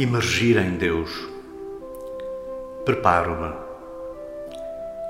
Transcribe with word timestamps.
Imergir 0.00 0.56
em 0.56 0.78
Deus. 0.78 1.10
Preparo-me. 2.86 3.52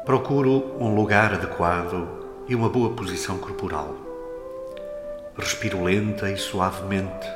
Procuro 0.05 0.77
um 0.81 0.97
lugar 0.97 1.33
adequado 1.33 2.09
e 2.49 2.57
uma 2.57 2.69
boa 2.69 2.91
posição 2.97 3.39
corporal. 3.39 3.95
Respiro 5.39 5.85
lenta 5.85 6.29
e 6.29 6.37
suavemente. 6.37 7.29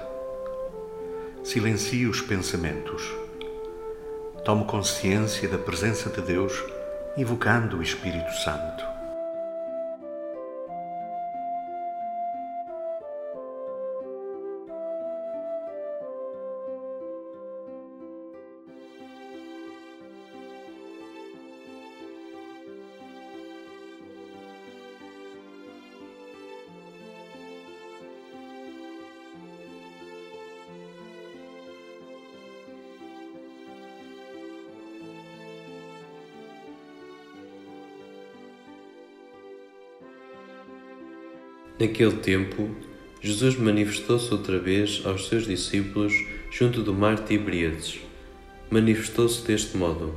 Silencio 1.44 2.10
os 2.10 2.20
pensamentos. 2.20 3.08
Tomo 4.44 4.64
consciência 4.64 5.48
da 5.48 5.56
presença 5.56 6.10
de 6.10 6.22
Deus, 6.22 6.60
invocando 7.16 7.76
o 7.76 7.82
Espírito 7.84 8.32
Santo. 8.32 8.93
Naquele 41.78 42.18
tempo, 42.18 42.70
Jesus 43.20 43.56
manifestou-se 43.56 44.30
outra 44.32 44.60
vez 44.60 45.02
aos 45.04 45.26
seus 45.26 45.44
discípulos 45.44 46.12
junto 46.48 46.82
do 46.82 46.94
mar 46.94 47.18
Tiberíades. 47.24 47.98
Manifestou-se 48.70 49.44
deste 49.44 49.76
modo: 49.76 50.14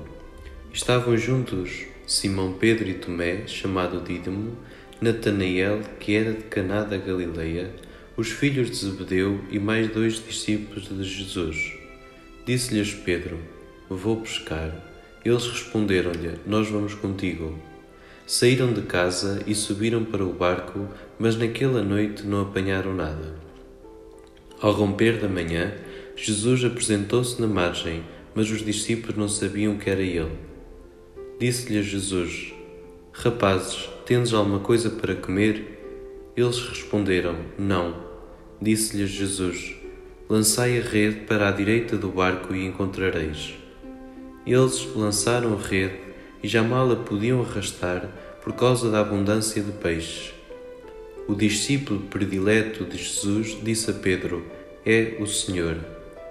Estavam 0.71 1.17
juntos 1.17 1.85
Simão 2.05 2.53
Pedro 2.53 2.87
e 2.87 2.93
Tomé, 2.93 3.47
chamado 3.47 4.01
Dídimo, 4.01 4.55
Natanael, 5.01 5.81
que 5.99 6.15
era 6.15 6.33
de 6.33 6.43
Caná 6.43 6.83
da 6.83 6.97
Galileia, 6.97 7.73
os 8.15 8.29
filhos 8.29 8.69
de 8.69 8.75
Zebedeu 8.77 9.41
e 9.49 9.57
mais 9.57 9.89
dois 9.89 10.23
discípulos 10.23 10.87
de 10.87 11.03
Jesus. 11.03 11.73
Disse-lhes 12.45 12.93
Pedro: 12.93 13.39
Vou 13.89 14.21
pescar. 14.21 14.71
Eles 15.25 15.47
responderam-lhe: 15.47 16.33
Nós 16.45 16.69
vamos 16.69 16.93
contigo. 16.93 17.57
Saíram 18.27 18.73
de 18.73 18.81
casa 18.81 19.41
e 19.47 19.55
subiram 19.55 20.03
para 20.03 20.21
o 20.21 20.33
barco, 20.33 20.85
mas 21.17 21.37
naquela 21.37 21.81
noite 21.81 22.27
não 22.27 22.41
apanharam 22.41 22.93
nada. 22.93 23.33
Ao 24.59 24.73
romper 24.73 25.17
da 25.17 25.29
manhã, 25.29 25.73
Jesus 26.13 26.65
apresentou-se 26.65 27.39
na 27.39 27.47
margem, 27.47 28.03
mas 28.35 28.51
os 28.51 28.65
discípulos 28.65 29.15
não 29.15 29.29
sabiam 29.29 29.77
que 29.77 29.89
era 29.89 30.01
ele. 30.01 30.37
Disse-lhes 31.39 31.85
Jesus: 31.85 32.53
Rapazes, 33.13 33.87
tendes 34.05 34.33
alguma 34.33 34.59
coisa 34.59 34.89
para 34.89 35.15
comer? 35.15 35.79
Eles 36.35 36.59
responderam: 36.59 37.37
Não. 37.57 37.95
Disse-lhes 38.61 39.09
Jesus: 39.09 39.73
Lançai 40.27 40.77
a 40.79 40.81
rede 40.81 41.21
para 41.21 41.47
a 41.47 41.51
direita 41.53 41.95
do 41.95 42.09
barco 42.09 42.53
e 42.53 42.65
encontrareis. 42.65 43.53
Eles 44.45 44.85
lançaram 44.93 45.53
a 45.53 45.61
rede 45.61 46.07
e 46.41 46.47
já 46.47 46.63
mal 46.63 46.91
a 46.91 46.95
podiam 46.95 47.41
arrastar 47.41 48.09
por 48.43 48.53
causa 48.53 48.89
da 48.89 49.01
abundância 49.01 49.61
de 49.61 49.71
peixes. 49.71 50.33
O 51.27 51.35
discípulo 51.35 51.99
predileto 52.01 52.85
de 52.85 52.97
Jesus 52.97 53.57
disse 53.61 53.91
a 53.91 53.93
Pedro: 53.93 54.45
É 54.85 55.17
o 55.19 55.27
Senhor. 55.27 55.77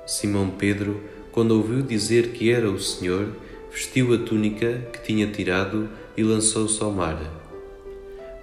Simão 0.07 0.49
Pedro, 0.51 1.03
quando 1.31 1.51
ouviu 1.51 1.83
dizer 1.83 2.29
que 2.29 2.51
era 2.51 2.71
o 2.71 2.81
Senhor, 2.81 3.29
vestiu 3.71 4.15
a 4.15 4.19
túnica 4.19 4.89
que 4.93 5.03
tinha 5.03 5.27
tirado 5.27 5.89
e 6.17 6.23
lançou-se 6.23 6.83
ao 6.83 6.91
mar. 6.91 7.21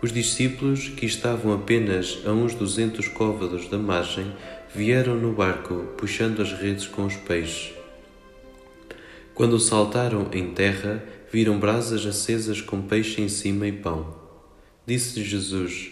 Os 0.03 0.11
discípulos, 0.11 0.89
que 0.89 1.05
estavam 1.05 1.53
apenas 1.53 2.19
a 2.25 2.31
uns 2.31 2.53
duzentos 2.53 3.07
côvados 3.07 3.69
da 3.69 3.77
margem, 3.77 4.31
vieram 4.75 5.15
no 5.15 5.31
barco, 5.31 5.87
puxando 5.97 6.41
as 6.41 6.51
redes 6.51 6.85
com 6.85 7.05
os 7.05 7.15
peixes. 7.15 7.73
Quando 9.33 9.59
saltaram 9.59 10.27
em 10.33 10.51
terra, 10.51 11.01
viram 11.33 11.57
brasas 11.57 12.05
acesas 12.05 12.61
com 12.61 12.83
peixe 12.83 13.19
em 13.19 13.27
cima 13.27 13.67
e 13.67 13.71
pão. 13.71 14.15
Disse 14.85 15.23
Jesus: 15.23 15.89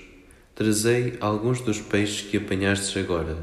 Trazei 0.53 1.17
alguns 1.19 1.61
dos 1.61 1.81
peixes 1.81 2.21
que 2.21 2.37
apanhastes 2.37 2.95
agora. 2.95 3.35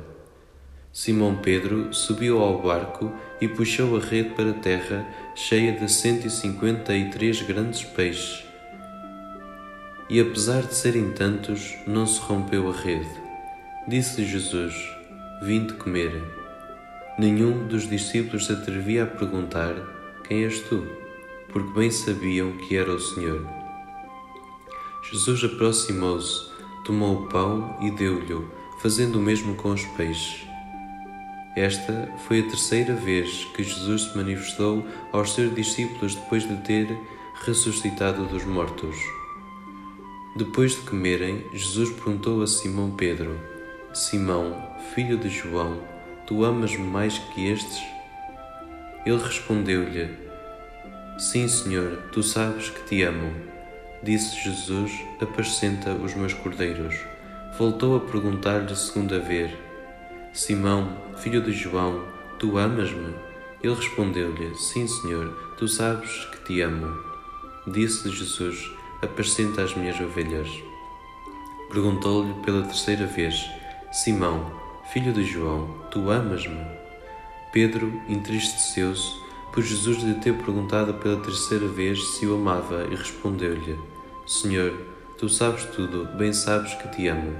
Simão 0.93 1.35
Pedro 1.43 1.93
subiu 1.93 2.41
ao 2.41 2.63
barco 2.63 3.13
e 3.41 3.49
puxou 3.49 3.97
a 3.97 4.01
rede 4.01 4.31
para 4.31 4.51
a 4.51 4.55
terra, 4.55 5.09
cheia 5.35 5.73
de 5.73 5.91
cento 5.91 6.29
e 6.29 6.31
cinquenta 6.31 6.97
e 6.97 7.11
três 7.11 7.43
grandes 7.43 7.83
peixes. 7.83 8.45
E 10.09 10.21
apesar 10.21 10.63
de 10.63 10.75
serem 10.77 11.11
tantos, 11.11 11.75
não 11.85 12.07
se 12.07 12.21
rompeu 12.21 12.71
a 12.71 12.73
rede. 12.73 13.11
Disse 13.89 14.25
Jesus: 14.25 14.73
Vinde 15.43 15.73
comer. 15.73 16.13
Nenhum 17.19 17.67
dos 17.67 17.89
discípulos 17.89 18.47
se 18.47 18.53
atrevia 18.53 19.03
a 19.03 19.07
perguntar: 19.07 19.75
Quem 20.29 20.45
és 20.45 20.61
tu? 20.61 21.08
Porque 21.53 21.73
bem 21.73 21.91
sabiam 21.91 22.53
que 22.53 22.77
era 22.77 22.93
o 22.93 23.01
Senhor. 23.01 23.47
Jesus 25.11 25.43
aproximou-se, 25.45 26.51
tomou 26.85 27.23
o 27.23 27.27
pão 27.29 27.77
e 27.81 27.91
deu-lhe, 27.91 28.47
fazendo 28.81 29.17
o 29.17 29.23
mesmo 29.23 29.55
com 29.55 29.71
os 29.71 29.85
peixes. 29.97 30.47
Esta 31.57 32.09
foi 32.27 32.41
a 32.41 32.45
terceira 32.45 32.95
vez 32.95 33.45
que 33.55 33.65
Jesus 33.65 34.03
se 34.03 34.17
manifestou 34.17 34.87
aos 35.13 35.35
seus 35.35 35.55
discípulos 35.55 36.15
depois 36.15 36.47
de 36.47 36.57
ter 36.59 36.97
ressuscitado 37.45 38.27
dos 38.27 38.45
mortos. 38.45 38.97
Depois 40.37 40.77
de 40.77 40.83
comerem, 40.83 41.45
Jesus 41.53 41.91
perguntou 41.91 42.43
a 42.43 42.47
Simão 42.47 42.93
Pedro: 42.93 43.37
Simão, 43.93 44.55
filho 44.95 45.19
de 45.19 45.29
João, 45.29 45.81
tu 46.27 46.45
amas-me 46.45 46.87
mais 46.87 47.19
que 47.19 47.49
estes? 47.49 47.83
Ele 49.05 49.21
respondeu-lhe: 49.21 50.28
Sim, 51.19 51.49
Senhor, 51.49 51.97
tu 52.13 52.23
sabes 52.23 52.71
que 52.71 52.81
te 52.83 53.03
amo. 53.03 53.35
Disse 54.05 54.41
Jesus: 54.41 54.93
Apacenta 55.21 55.91
os 55.91 56.15
meus 56.15 56.33
cordeiros. 56.33 56.95
Voltou 57.59 57.97
a 57.97 58.01
perguntar-lhe 58.01 58.77
segunda 58.77 59.19
vez: 59.19 59.51
Simão, 60.33 60.97
filho 61.17 61.43
de 61.43 61.51
João, 61.51 62.05
tu 62.39 62.57
amas-me? 62.57 63.13
Ele 63.61 63.75
respondeu-lhe: 63.75 64.55
Sim, 64.55 64.87
Senhor, 64.87 65.57
tu 65.59 65.67
sabes 65.67 66.25
que 66.27 66.45
te 66.45 66.61
amo. 66.61 66.97
Disse 67.67 68.09
Jesus: 68.13 68.71
Apacenta 69.03 69.63
as 69.63 69.75
minhas 69.75 69.99
ovelhas. 69.99 70.49
Perguntou-lhe 71.69 72.33
pela 72.45 72.63
terceira 72.63 73.07
vez: 73.07 73.51
Simão, 73.91 74.53
filho 74.93 75.13
de 75.13 75.25
João, 75.25 75.69
tu 75.91 76.13
amas-me? 76.13 76.65
Pedro 77.53 77.93
entristeceu-se 78.09 79.28
por 79.53 79.63
Jesus 79.63 80.03
lhe 80.03 80.15
ter 80.15 80.35
perguntado 80.35 80.95
pela 80.95 81.21
terceira 81.21 81.67
vez 81.67 82.03
se 82.15 82.27
o 82.27 82.35
amava 82.35 82.87
e 82.91 82.95
respondeu-lhe: 82.95 83.79
Senhor, 84.27 84.73
tu 85.17 85.29
sabes 85.29 85.65
tudo, 85.65 86.07
bem 86.17 86.33
sabes 86.33 86.75
que 86.75 86.89
te 86.89 87.09
amo. 87.09 87.35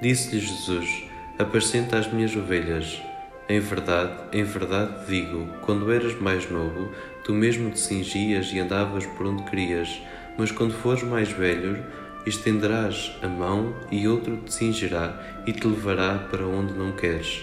Disse-lhe 0.00 0.40
Jesus: 0.40 1.04
Apacenta 1.38 1.98
as 1.98 2.12
minhas 2.12 2.34
ovelhas. 2.34 3.00
Em 3.48 3.60
verdade, 3.60 4.12
em 4.32 4.42
verdade 4.42 5.06
digo: 5.06 5.46
quando 5.62 5.92
eras 5.92 6.20
mais 6.20 6.50
novo, 6.50 6.90
tu 7.22 7.32
mesmo 7.32 7.70
te 7.70 7.78
cingias 7.78 8.52
e 8.52 8.58
andavas 8.58 9.06
por 9.06 9.26
onde 9.26 9.44
querias, 9.44 10.00
mas 10.36 10.50
quando 10.50 10.74
fores 10.74 11.02
mais 11.02 11.30
velho, 11.30 11.84
estenderás 12.26 13.12
a 13.22 13.28
mão 13.28 13.74
e 13.90 14.08
outro 14.08 14.36
te 14.38 14.52
cingirá 14.52 15.42
e 15.46 15.52
te 15.52 15.66
levará 15.66 16.18
para 16.30 16.44
onde 16.44 16.72
não 16.72 16.92
queres. 16.92 17.42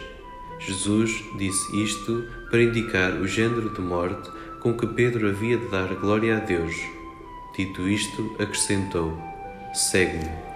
Jesus 0.65 1.23
disse 1.37 1.83
isto 1.83 2.25
para 2.49 2.63
indicar 2.63 3.13
o 3.13 3.27
género 3.27 3.69
de 3.69 3.81
morte 3.81 4.31
com 4.61 4.73
que 4.73 4.87
Pedro 4.87 5.27
havia 5.27 5.57
de 5.57 5.67
dar 5.67 5.93
glória 5.95 6.37
a 6.37 6.39
Deus. 6.39 6.73
Dito 7.55 7.87
isto, 7.87 8.35
acrescentou: 8.39 9.17
Segue-me. 9.73 10.52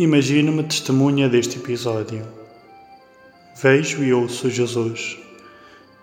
Imagino-me 0.00 0.62
testemunha 0.62 1.28
deste 1.28 1.58
episódio. 1.58 2.26
Vejo 3.60 4.02
e 4.02 4.14
ouço 4.14 4.48
Jesus, 4.48 5.18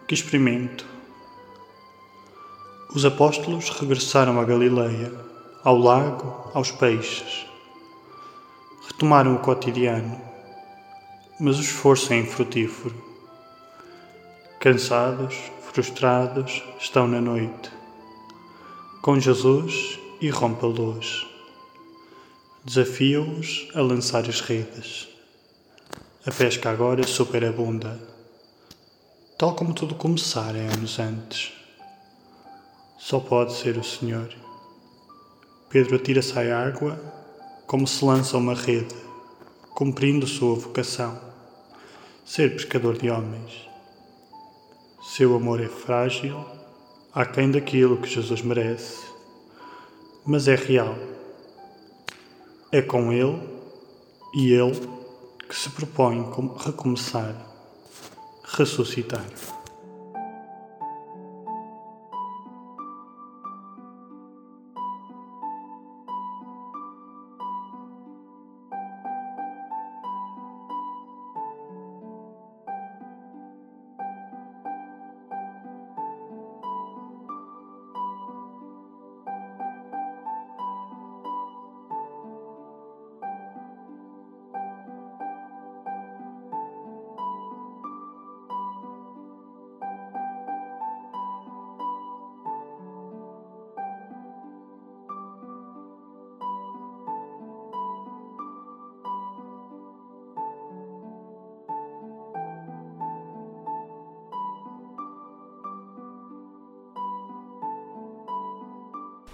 que 0.08 0.14
experimento. 0.14 0.86
Os 2.94 3.04
apóstolos 3.06 3.72
regressaram 3.72 4.40
a 4.40 4.44
Galileia, 4.44 5.12
ao 5.64 5.80
lago, 5.80 6.52
aos 6.54 6.70
peixes. 6.70 7.48
Retomaram 8.88 9.34
o 9.34 9.40
cotidiano, 9.40 10.22
mas 11.40 11.58
o 11.58 11.62
esforço 11.62 12.14
é 12.14 12.18
infrutífero. 12.18 12.94
Cansados, 14.60 15.36
frustrados, 15.72 16.64
estão 16.80 17.08
na 17.08 17.20
noite. 17.20 17.72
Com 19.02 19.20
Jesus 19.20 19.98
irrompe 20.22 20.64
a 20.64 20.68
luz. 20.68 21.37
Desafia-os 22.68 23.70
a 23.76 23.82
lançar 23.82 24.28
as 24.28 24.42
redes. 24.42 25.08
A 26.26 26.32
pesca 26.32 26.70
agora 26.70 27.08
superabunda, 27.08 27.98
tal 29.38 29.56
como 29.56 29.74
tudo 29.74 29.96
começara 29.96 30.58
anos 30.58 31.00
antes. 31.00 31.54
Só 33.00 33.22
pode 33.22 33.54
ser 33.54 33.78
o 33.78 33.86
Senhor. 33.86 34.28
Pedro 35.70 35.96
atira-se 35.96 36.38
à 36.38 36.60
água 36.62 37.00
como 37.66 37.88
se 37.88 38.04
lança 38.04 38.36
uma 38.36 38.54
rede, 38.54 38.94
cumprindo 39.74 40.28
sua 40.28 40.56
vocação, 40.56 41.18
ser 42.26 42.52
pescador 42.52 42.98
de 42.98 43.10
homens. 43.10 43.66
Seu 45.16 45.34
amor 45.38 45.62
é 45.62 45.70
frágil, 45.70 46.46
aquém 47.14 47.50
daquilo 47.50 47.96
que 47.96 48.10
Jesus 48.10 48.42
merece, 48.42 49.06
mas 50.26 50.50
é 50.50 50.56
real. 50.56 51.16
É 52.72 52.82
com 52.82 53.14
Ele 53.14 53.40
e 54.34 54.52
Ele 54.52 54.78
que 55.48 55.56
se 55.56 55.70
propõe 55.70 56.22
recomeçar, 56.58 57.34
ressuscitar. 58.44 59.24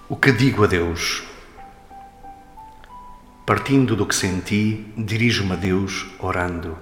O 0.09 0.17
que 0.17 0.33
digo 0.33 0.65
a 0.65 0.67
Deus? 0.67 1.23
Partindo 3.45 3.95
do 3.95 4.05
que 4.05 4.13
senti, 4.13 4.93
dirijo-me 4.97 5.53
a 5.53 5.55
Deus 5.55 6.07
orando, 6.19 6.77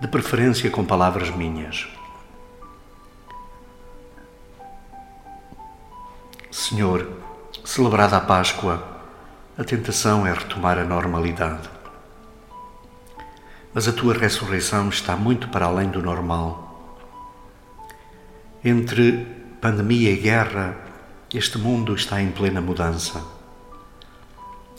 de 0.00 0.08
preferência 0.08 0.68
com 0.68 0.84
palavras 0.84 1.30
minhas. 1.30 1.86
Senhor, 6.50 7.08
celebrada 7.64 8.16
a 8.16 8.20
Páscoa, 8.20 9.00
a 9.56 9.62
tentação 9.62 10.26
é 10.26 10.32
retomar 10.32 10.76
a 10.76 10.84
normalidade. 10.84 11.70
Mas 13.72 13.86
a 13.86 13.92
tua 13.92 14.12
ressurreição 14.12 14.88
está 14.88 15.14
muito 15.14 15.48
para 15.50 15.66
além 15.66 15.88
do 15.88 16.02
normal. 16.02 16.98
Entre 18.64 19.24
pandemia 19.60 20.10
e 20.10 20.16
guerra, 20.16 20.89
este 21.32 21.58
mundo 21.58 21.94
está 21.94 22.20
em 22.20 22.32
plena 22.32 22.60
mudança. 22.60 23.24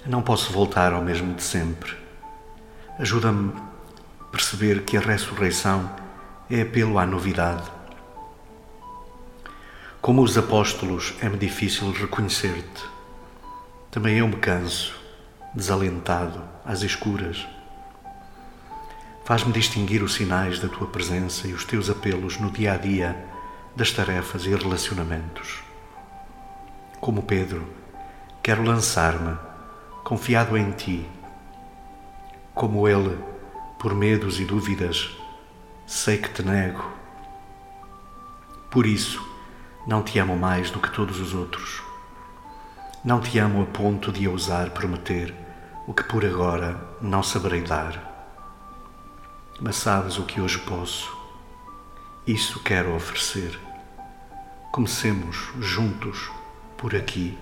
Não 0.05 0.21
posso 0.21 0.51
voltar 0.51 0.91
ao 0.91 1.01
mesmo 1.01 1.33
de 1.33 1.41
sempre. 1.41 1.95
Ajuda-me 2.99 3.53
a 4.19 4.23
perceber 4.25 4.83
que 4.83 4.97
a 4.97 4.99
ressurreição 4.99 5.89
é 6.49 6.63
apelo 6.63 6.99
à 6.99 7.05
novidade. 7.05 7.71
Como 10.01 10.21
os 10.21 10.37
apóstolos, 10.37 11.13
é-me 11.21 11.37
difícil 11.37 11.89
reconhecer-te. 11.93 12.83
Também 13.89 14.17
eu 14.17 14.27
me 14.27 14.35
canso, 14.35 14.93
desalentado, 15.55 16.43
às 16.65 16.81
escuras. 16.81 17.47
Faz-me 19.23 19.53
distinguir 19.53 20.03
os 20.03 20.15
sinais 20.15 20.59
da 20.59 20.67
tua 20.67 20.87
presença 20.87 21.47
e 21.47 21.53
os 21.53 21.63
teus 21.63 21.89
apelos 21.89 22.37
no 22.37 22.51
dia 22.51 22.73
a 22.73 22.77
dia 22.77 23.15
das 23.73 23.91
tarefas 23.91 24.45
e 24.45 24.53
relacionamentos 24.53 25.70
como 27.01 27.23
Pedro, 27.23 27.67
quero 28.43 28.63
lançar-me, 28.63 29.35
confiado 30.03 30.55
em 30.55 30.71
ti. 30.71 31.09
Como 32.53 32.87
ele, 32.87 33.17
por 33.79 33.95
medos 33.95 34.39
e 34.39 34.45
dúvidas, 34.45 35.09
sei 35.87 36.19
que 36.19 36.29
te 36.29 36.43
nego. 36.43 36.85
Por 38.69 38.85
isso, 38.85 39.19
não 39.87 40.03
te 40.03 40.19
amo 40.19 40.37
mais 40.37 40.69
do 40.69 40.79
que 40.79 40.91
todos 40.91 41.19
os 41.19 41.33
outros. 41.33 41.81
Não 43.03 43.19
te 43.19 43.39
amo 43.39 43.63
a 43.63 43.65
ponto 43.65 44.11
de 44.11 44.27
ousar 44.27 44.69
prometer 44.69 45.33
o 45.87 45.95
que 45.95 46.03
por 46.03 46.23
agora 46.23 46.79
não 47.01 47.23
saberei 47.23 47.63
dar. 47.63 48.29
Mas 49.59 49.75
sabes 49.75 50.19
o 50.19 50.23
que 50.23 50.39
hoje 50.39 50.59
posso. 50.59 51.11
Isso 52.27 52.59
quero 52.59 52.95
oferecer. 52.95 53.59
Comecemos 54.71 55.51
juntos 55.59 56.29
por 56.81 56.95
aqui 56.95 57.37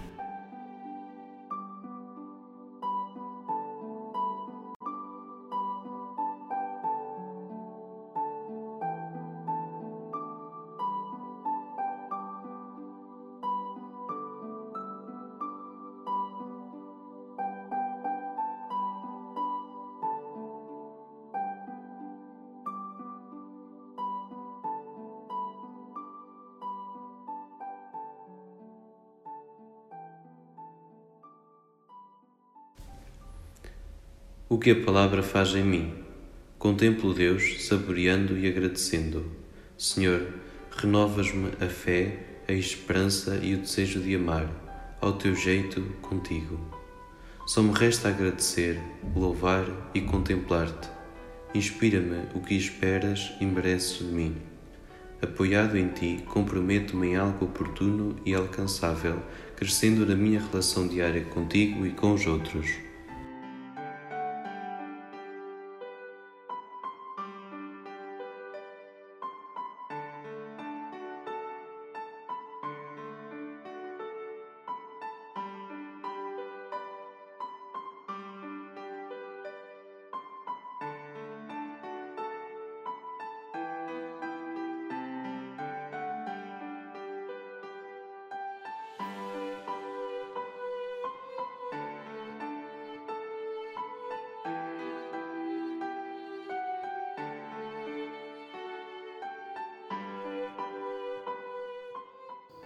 O 34.52 34.58
que 34.58 34.72
a 34.72 34.84
palavra 34.84 35.22
faz 35.22 35.54
em 35.54 35.64
mim? 35.64 35.94
Contemplo 36.58 37.14
Deus, 37.14 37.68
saboreando 37.68 38.36
e 38.36 38.48
agradecendo. 38.48 39.24
Senhor, 39.78 40.26
renovas-me 40.76 41.52
a 41.62 41.68
fé, 41.68 42.18
a 42.48 42.54
esperança 42.54 43.40
e 43.44 43.54
o 43.54 43.60
desejo 43.60 44.00
de 44.00 44.16
amar, 44.16 44.50
ao 45.00 45.14
teu 45.14 45.36
jeito, 45.36 45.84
contigo. 46.02 46.60
Só 47.46 47.62
me 47.62 47.74
resta 47.74 48.10
agradecer, 48.10 48.82
louvar 49.16 49.68
e 49.94 50.02
contemplar-te. 50.02 50.90
Inspira-me 51.54 52.24
o 52.34 52.40
que 52.40 52.56
esperas 52.56 53.32
e 53.40 53.46
mereces 53.46 54.00
de 54.00 54.06
mim. 54.06 54.36
Apoiado 55.22 55.78
em 55.78 55.90
ti, 55.90 56.24
comprometo-me 56.26 57.10
em 57.10 57.18
algo 57.18 57.46
oportuno 57.46 58.16
e 58.26 58.34
alcançável, 58.34 59.22
crescendo 59.56 60.08
na 60.08 60.16
minha 60.16 60.42
relação 60.42 60.88
diária 60.88 61.24
contigo 61.26 61.86
e 61.86 61.92
com 61.92 62.16
os 62.16 62.26
outros. 62.26 62.89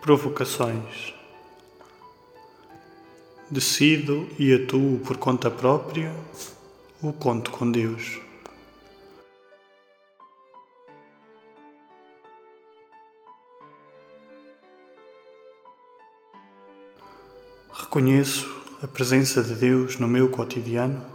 Provocações. 0.04 1.14
decido 3.50 4.28
e 4.38 4.54
atuo 4.54 5.00
por 5.00 5.16
conta 5.16 5.50
própria 5.50 6.14
ou 7.02 7.14
conto 7.14 7.52
com 7.52 7.72
Deus? 7.72 8.20
Reconheço 17.72 18.62
a 18.84 18.88
presença 18.88 19.42
de 19.42 19.56
Deus 19.56 19.98
no 19.98 20.08
meu 20.10 20.30
cotidiano? 20.30 21.13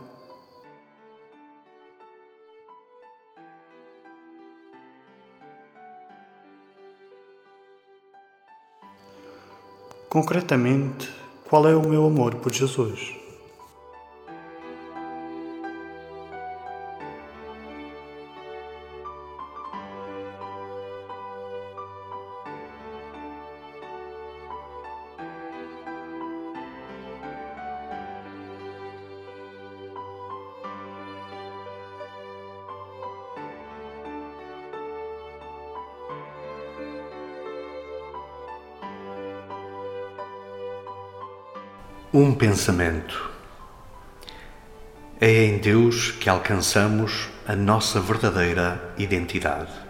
Concretamente, 10.08 11.06
qual 11.50 11.68
é 11.68 11.76
o 11.76 11.86
meu 11.86 12.06
amor 12.06 12.36
por 12.36 12.50
Jesus? 12.50 13.14
Um 42.12 42.34
pensamento. 42.34 43.30
É 45.20 45.44
em 45.44 45.58
Deus 45.58 46.10
que 46.10 46.30
alcançamos 46.30 47.28
a 47.46 47.54
nossa 47.54 48.00
verdadeira 48.00 48.94
identidade. 48.96 49.87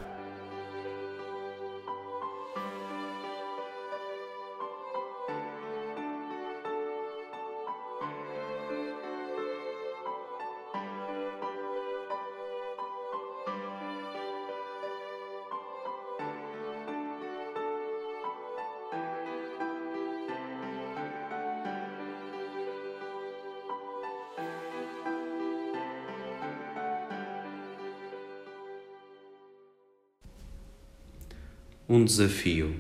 Um 31.91 32.05
desafio. 32.05 32.79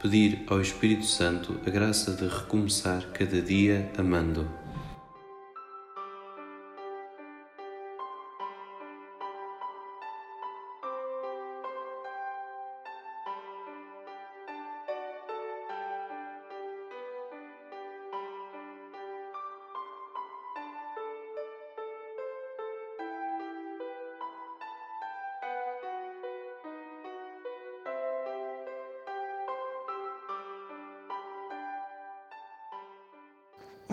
Pedir 0.00 0.44
ao 0.46 0.60
Espírito 0.60 1.04
Santo 1.04 1.60
a 1.66 1.70
graça 1.70 2.12
de 2.12 2.28
recomeçar 2.28 3.10
cada 3.10 3.42
dia 3.42 3.90
amando. 3.98 4.48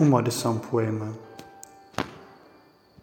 Uma 0.02 0.16
oração 0.16 0.58
poema. 0.58 1.16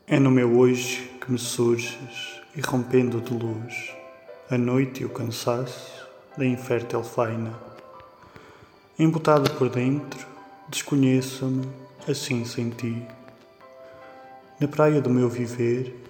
É 0.06 0.20
no 0.20 0.30
meu 0.30 0.58
hoje 0.58 1.10
que 1.22 1.32
me 1.32 1.40
surges, 1.40 2.42
irrompendo 2.54 3.22
de 3.22 3.34
luz, 3.34 3.96
a 4.52 4.58
noite 4.58 5.04
e 5.04 5.06
o 5.06 5.10
cansaço 5.10 6.06
da 6.38 6.46
infértil 6.46 7.02
faina. 7.02 7.58
Embotado 9.00 9.50
por 9.52 9.70
dentro, 9.70 10.28
desconheço-me 10.68 11.70
assim 12.06 12.44
sem 12.44 12.70
ti. 12.70 13.02
Na 14.60 14.68
praia 14.68 15.00
do 15.00 15.10
meu 15.10 15.30
viver, 15.30 16.06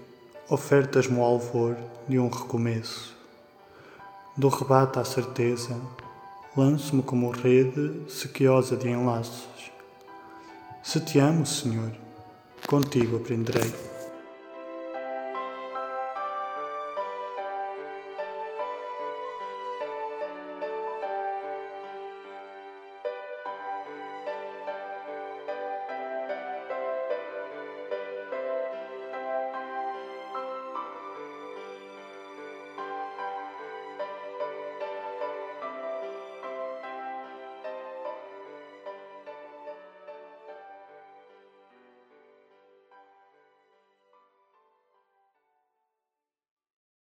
ofertas-me 0.49 1.19
o 1.19 1.23
alvor 1.23 1.77
de 2.07 2.17
um 2.17 2.29
recomeço. 2.29 3.15
Do 4.35 4.47
rebate 4.47 4.97
à 4.97 5.05
certeza, 5.05 5.79
lanço-me 6.57 7.03
como 7.03 7.29
rede 7.29 8.09
sequiosa 8.09 8.75
de 8.75 8.89
enlaços 8.89 9.69
se 10.81 10.99
te 11.01 11.19
amo, 11.21 11.45
Senhor, 11.45 11.91
contigo 12.65 13.17
aprenderei. 13.17 13.98